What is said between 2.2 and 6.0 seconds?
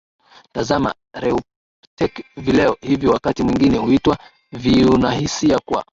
Vileo hivi wakati mwingine huitwa viinuahisia kwa